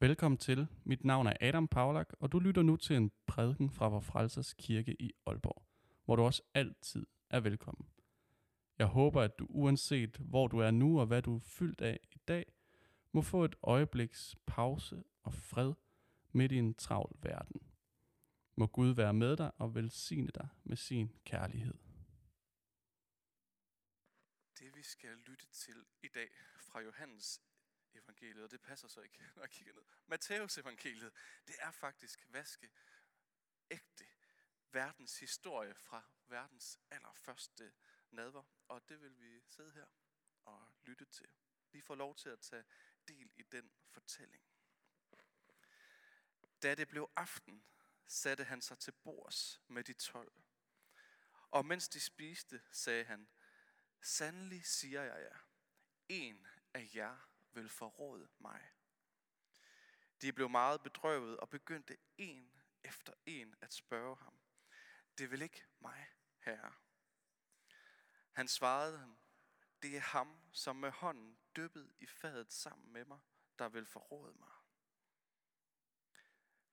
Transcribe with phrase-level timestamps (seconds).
[0.00, 0.66] Velkommen til.
[0.84, 4.54] Mit navn er Adam Paulak, og du lytter nu til en prædiken fra Vor Frelsers
[4.54, 5.62] Kirke i Aalborg,
[6.04, 7.88] hvor du også altid er velkommen.
[8.78, 12.00] Jeg håber, at du uanset hvor du er nu og hvad du er fyldt af
[12.12, 12.52] i dag,
[13.12, 15.74] må få et øjebliks pause og fred
[16.32, 17.60] midt i en travl verden.
[18.56, 21.74] Må Gud være med dig og velsigne dig med sin kærlighed.
[24.58, 26.30] Det vi skal lytte til i dag
[26.60, 27.40] fra Johannes
[27.98, 29.82] evangeliet, og det passer så ikke, når jeg kigger ned.
[30.06, 31.12] Matteus evangeliet,
[31.46, 32.70] det er faktisk vaske
[33.70, 34.06] ægte
[34.72, 37.72] verdens historie fra verdens allerførste
[38.10, 38.44] nadver.
[38.68, 39.86] Og det vil vi sidde her
[40.44, 41.28] og lytte til.
[41.70, 42.64] Vi får lov til at tage
[43.08, 44.44] del i den fortælling.
[46.62, 47.64] Da det blev aften,
[48.06, 50.32] satte han sig til bords med de tolv.
[51.50, 53.28] Og mens de spiste, sagde han,
[54.00, 55.38] Sandelig siger jeg jer,
[56.08, 57.27] en af jer
[57.58, 58.70] vil forråde mig.
[60.22, 62.52] De blev meget bedrøvet og begyndte en
[62.84, 64.38] efter en at spørge ham.
[65.18, 66.72] Det vil ikke mig, herre.
[68.32, 69.16] Han svarede dem,
[69.82, 73.18] det er ham, som med hånden dyppet i fadet sammen med mig,
[73.58, 74.52] der vil forråde mig.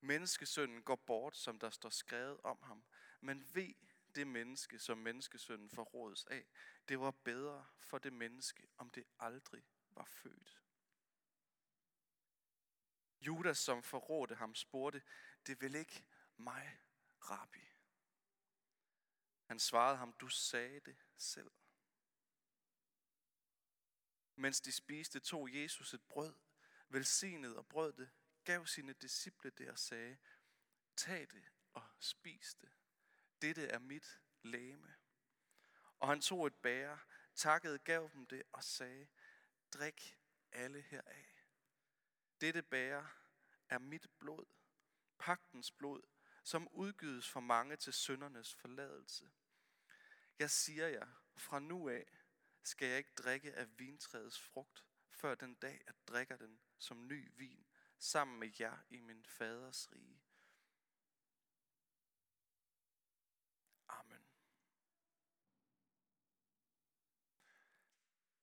[0.00, 2.84] Menneskesønnen går bort, som der står skrevet om ham,
[3.20, 3.74] men ved
[4.14, 6.46] det menneske, som menneskesønnen forrådes af.
[6.88, 10.61] Det var bedre for det menneske, om det aldrig var født.
[13.26, 15.02] Judas, som forrådte ham, spurgte,
[15.46, 16.04] det vil ikke
[16.36, 16.80] mig,
[17.20, 17.68] rabbi.
[19.46, 21.50] Han svarede ham, du sagde det selv.
[24.36, 26.34] Mens de spiste, tog Jesus et brød,
[26.88, 28.10] velsignede og brød det,
[28.44, 30.18] gav sine disciple det og sagde,
[30.96, 32.72] tag det og spis det.
[33.42, 34.94] Dette er mit læme.
[35.98, 36.98] Og han tog et bære,
[37.34, 39.08] takkede, gav dem det og sagde,
[39.72, 40.18] drik
[40.52, 41.31] alle heraf.
[42.42, 43.06] Dette bærer
[43.68, 44.44] er mit blod,
[45.18, 46.02] pagtens blod,
[46.44, 49.30] som udgydes for mange til søndernes forladelse.
[50.38, 52.06] Jeg siger jer, fra nu af
[52.62, 57.32] skal jeg ikke drikke af vintræets frugt, før den dag jeg drikker den som ny
[57.36, 57.66] vin,
[57.98, 60.22] sammen med jer i min faders rige.
[63.88, 64.26] Amen.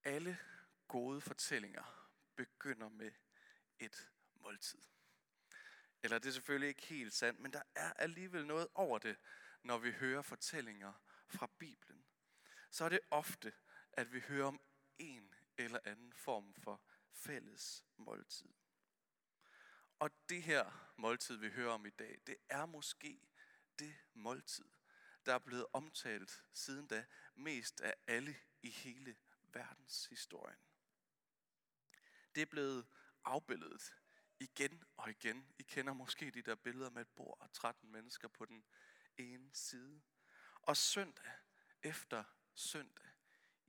[0.04, 0.40] Alle
[0.88, 3.12] gode fortællinger begynder med
[3.80, 4.82] et måltid.
[6.04, 9.18] Eller det er selvfølgelig ikke helt sandt, men der er alligevel noget over det,
[9.64, 10.94] når vi hører fortællinger
[11.28, 12.06] fra Bibelen.
[12.72, 13.54] Så er det ofte,
[13.94, 14.62] at vi hører om
[14.98, 16.82] en eller anden form for
[17.12, 18.50] fælles måltid.
[20.00, 23.30] Og det her måltid, vi hører om i dag, det er måske
[23.80, 24.70] det måltid,
[25.26, 30.60] der er blevet omtalt siden da mest af alle i hele verdenshistorien.
[32.36, 32.88] Det er blevet
[33.30, 33.94] afbildet
[34.40, 35.54] igen og igen.
[35.60, 38.66] I kender måske de der billeder med et bord og 13 mennesker på den
[39.18, 40.02] ene side.
[40.62, 41.32] Og søndag
[41.84, 42.24] efter
[42.56, 43.10] søndag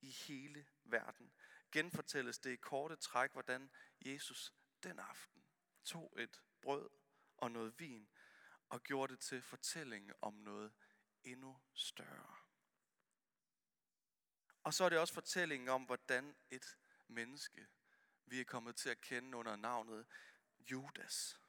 [0.01, 1.33] i hele verden
[1.73, 5.45] genfortælles det i korte træk, hvordan Jesus den aften
[5.85, 6.91] tog et brød
[7.37, 8.09] og noget vin
[8.69, 10.73] og gjorde det til fortælling om noget
[11.25, 12.37] endnu større.
[14.63, 16.79] Og så er det også fortællingen om, hvordan et
[17.09, 17.67] menneske,
[18.31, 20.07] vi er kommet til at kende under navnet
[20.59, 21.41] Judas,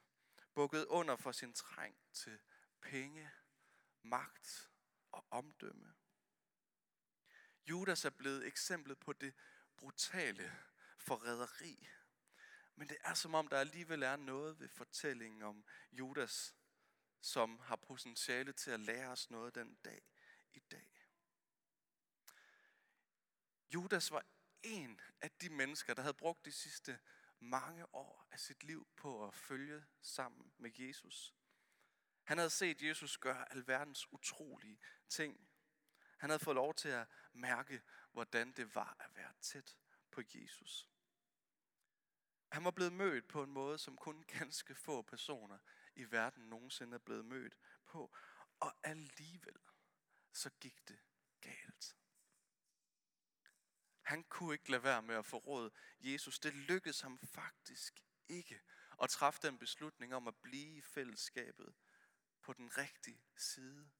[0.54, 2.40] bukket under for sin træng til
[2.80, 3.30] penge,
[4.02, 4.70] magt
[5.12, 5.94] og omdømme.
[7.68, 9.34] Judas er blevet eksemplet på det
[9.76, 10.58] brutale
[10.98, 11.88] forræderi.
[12.74, 16.54] Men det er som om, der alligevel er noget ved fortællingen om Judas,
[17.20, 20.02] som har potentiale til at lære os noget den dag
[20.52, 21.08] i dag.
[23.74, 24.24] Judas var
[24.62, 26.98] en af de mennesker, der havde brugt de sidste
[27.40, 31.34] mange år af sit liv på at følge sammen med Jesus.
[32.24, 34.78] Han havde set Jesus gøre alverdens utrolige
[35.08, 35.48] ting.
[36.18, 39.76] Han havde fået lov til at mærke, hvordan det var at være tæt
[40.10, 40.88] på Jesus.
[42.52, 45.58] Han var blevet mødt på en måde, som kun ganske få personer
[45.96, 48.16] i verden nogensinde er blevet mødt på.
[48.60, 49.56] Og alligevel
[50.32, 51.00] så gik det
[51.40, 51.96] galt.
[54.12, 55.70] Han kunne ikke lade være med at forråde
[56.00, 56.38] Jesus.
[56.38, 58.62] Det lykkedes ham faktisk ikke
[59.02, 61.74] at træffe den beslutning om at blive i fællesskabet
[62.40, 63.90] på den rigtige side.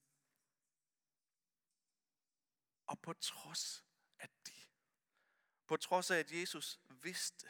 [2.85, 3.83] Og på trods
[4.19, 4.69] af det,
[5.67, 7.47] på trods af at Jesus vidste,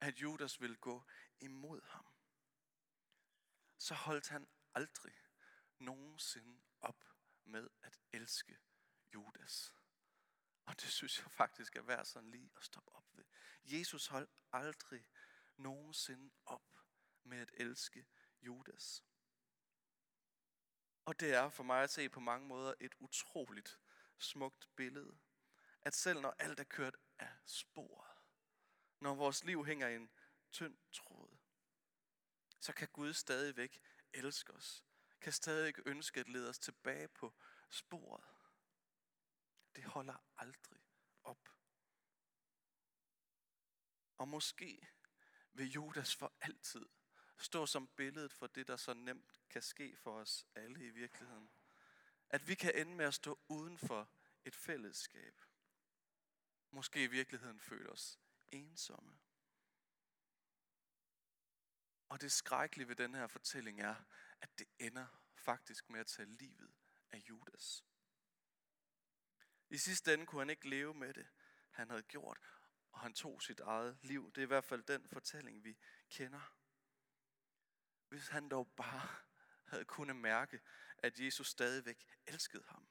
[0.00, 1.04] at Judas ville gå
[1.40, 2.06] imod ham,
[3.78, 5.14] så holdt han aldrig
[5.78, 7.04] nogensinde op
[7.44, 8.58] med at elske
[9.14, 9.74] Judas.
[10.66, 13.24] Og det synes jeg faktisk er værd sådan lige at stoppe op ved.
[13.64, 15.06] Jesus holdt aldrig
[15.56, 16.78] nogensinde op
[17.22, 18.06] med at elske
[18.42, 19.04] Judas.
[21.04, 23.78] Og det er for mig at se på mange måder et utroligt
[24.18, 25.18] smukt billede.
[25.82, 28.18] At selv når alt er kørt af sporet,
[29.00, 30.10] når vores liv hænger i en
[30.52, 31.38] tynd tråd,
[32.60, 33.80] så kan Gud stadigvæk
[34.12, 34.84] elske os.
[35.20, 37.34] Kan stadig ønske at lede os tilbage på
[37.70, 38.24] sporet.
[39.76, 40.80] Det holder aldrig
[41.24, 41.48] op.
[44.16, 44.88] Og måske
[45.52, 46.86] vil Judas for altid
[47.38, 51.50] stå som billedet for det, der så nemt kan ske for os alle i virkeligheden.
[52.30, 54.10] At vi kan ende med at stå uden for
[54.44, 55.40] et fællesskab.
[56.70, 58.18] Måske i virkeligheden føle os
[58.50, 59.18] ensomme.
[62.08, 63.94] Og det skrækkelige ved den her fortælling er,
[64.40, 66.74] at det ender faktisk med at tage livet
[67.10, 67.84] af Judas.
[69.74, 71.26] I sidste ende kunne han ikke leve med det,
[71.70, 72.40] han havde gjort,
[72.92, 74.32] og han tog sit eget liv.
[74.32, 75.78] Det er i hvert fald den fortælling, vi
[76.08, 76.56] kender.
[78.08, 79.08] Hvis han dog bare
[79.64, 80.60] havde kunnet mærke,
[80.98, 82.88] at Jesus stadigvæk elskede ham.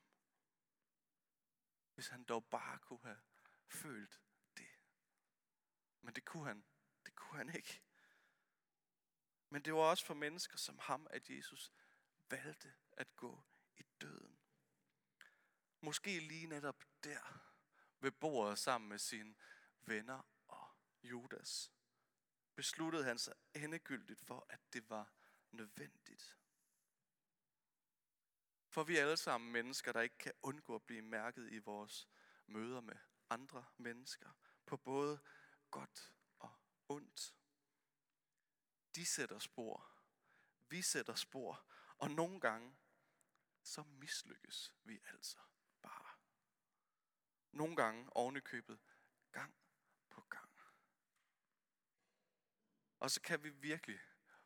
[1.93, 3.21] Hvis han dog bare kunne have
[3.67, 4.21] følt
[4.57, 4.71] det.
[6.01, 6.65] Men det kunne han.
[7.05, 7.81] Det kunne han ikke.
[9.49, 11.71] Men det var også for mennesker som ham, at Jesus
[12.29, 13.43] valgte at gå
[13.77, 14.42] i døden.
[15.83, 17.19] Måske lige netop der
[17.99, 19.35] ved bordet sammen med sine
[19.81, 20.67] venner og
[21.03, 21.71] Judas,
[22.55, 25.13] besluttede han sig endegyldigt for, at det var
[25.51, 26.37] nødvendigt.
[28.69, 32.09] For vi er alle sammen mennesker, der ikke kan undgå at blive mærket i vores
[32.45, 32.97] møder med
[33.29, 34.31] andre mennesker,
[34.65, 35.19] på både
[35.71, 36.53] godt og
[36.89, 37.35] ondt.
[38.95, 39.89] De sætter spor.
[40.69, 41.65] Vi sætter spor.
[41.97, 42.75] Og nogle gange,
[43.63, 45.37] så mislykkes vi altså
[45.83, 46.13] bare.
[47.51, 48.79] Nogle gange ovenikøbet
[49.31, 49.55] gang
[50.09, 50.49] på gang.
[52.99, 53.99] Og så kan vi virkelig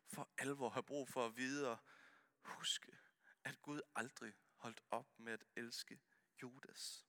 [0.08, 1.78] for alvor have brug for at vide og
[2.42, 2.98] huske,
[3.44, 6.02] at Gud aldrig holdt op med at elske
[6.42, 7.06] Judas.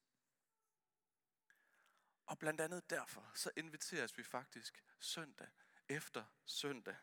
[2.27, 5.49] Og blandt andet derfor, så inviteres vi faktisk søndag
[5.89, 6.97] efter søndag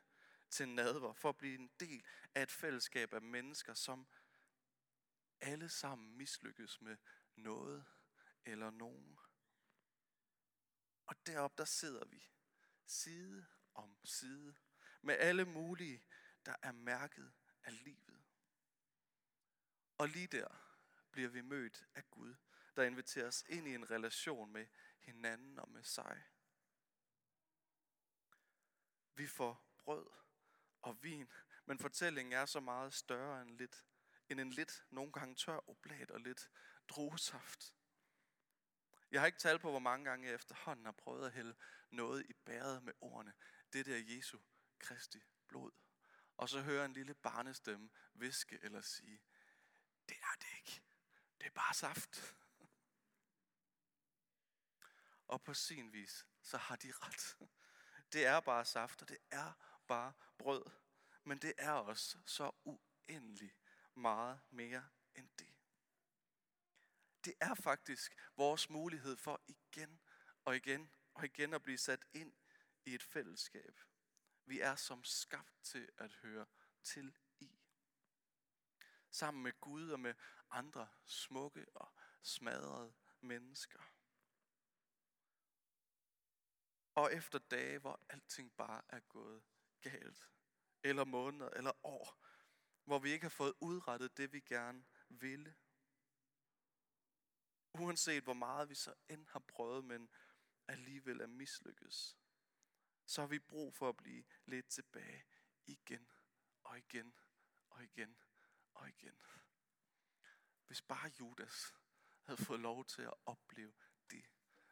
[0.49, 2.05] til nadver, for at blive en del
[2.35, 4.07] af et fællesskab af mennesker, som
[5.45, 6.97] alle sammen mislykkes med
[7.35, 7.85] noget
[8.45, 9.19] eller nogen.
[11.05, 12.31] Og derop der sidder vi,
[12.85, 14.55] side om side,
[15.01, 16.03] med alle mulige,
[16.45, 17.33] der er mærket
[17.63, 18.23] af livet.
[19.97, 20.47] Og lige der
[21.11, 22.35] bliver vi mødt af Gud,
[22.75, 24.67] der inviterer os ind i en relation med
[24.99, 26.23] hinanden og med sig.
[29.13, 30.07] Vi får brød
[30.81, 31.31] og vin,
[31.65, 33.85] men fortællingen er så meget større end, lidt,
[34.29, 36.49] end en lidt, nogle gange tør oblat og lidt
[36.87, 37.73] druesaft.
[39.11, 41.55] Jeg har ikke talt på, hvor mange gange jeg efterhånden har prøvet at hælde
[41.91, 43.33] noget i bæret med ordene.
[43.73, 44.39] Det der Jesu
[44.79, 45.71] Kristi blod.
[46.37, 49.21] Og så hører en lille barnestemme viske eller sige,
[50.09, 50.81] det er det ikke.
[51.37, 52.35] Det er bare saft.
[55.27, 57.49] Og på sin vis, så har de ret.
[58.13, 59.53] Det er bare saft, og det er
[59.87, 60.63] bare brød.
[61.23, 63.55] Men det er også så uendelig
[63.97, 65.53] meget mere end det.
[67.25, 70.01] Det er faktisk vores mulighed for igen
[70.45, 72.33] og igen og igen at blive sat ind
[72.85, 73.79] i et fællesskab.
[74.45, 76.45] Vi er som skabt til at høre
[76.83, 77.59] til i.
[79.11, 80.13] Sammen med Gud og med
[80.49, 83.83] andre smukke og smadrede mennesker.
[86.95, 89.43] Og efter dage, hvor alting bare er gået
[89.81, 90.29] galt,
[90.83, 92.25] eller måneder, eller år,
[92.85, 95.55] hvor vi ikke har fået udrettet det, vi gerne ville.
[97.73, 100.09] Uanset hvor meget vi så end har prøvet, men
[100.67, 102.17] alligevel er mislykkes,
[103.05, 105.25] så har vi brug for at blive lidt tilbage
[105.65, 106.11] igen
[106.63, 107.13] og igen
[107.69, 108.17] og igen
[108.73, 109.21] og igen.
[110.67, 111.73] Hvis bare Judas
[112.23, 113.73] havde fået lov til at opleve
[114.09, 114.25] det,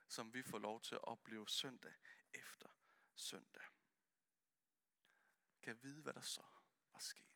[0.08, 1.94] som vi får lov til at opleve søndag
[2.34, 2.70] efter
[3.16, 3.64] søndag.
[5.62, 6.44] Kan vide, hvad der så
[6.94, 7.33] var sket.